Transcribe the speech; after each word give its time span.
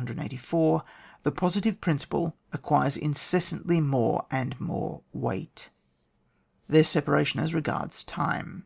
184) 0.00 0.84
the 1.24 1.32
positive 1.32 1.80
principle 1.80 2.36
acquires 2.52 2.96
incessantly 2.96 3.80
more 3.80 4.26
and 4.30 4.54
more 4.60 5.02
weight. 5.12 5.70
TTieir 6.70 6.86
separation 6.86 7.40
as 7.40 7.52
regards 7.52 8.04
Time. 8.04 8.64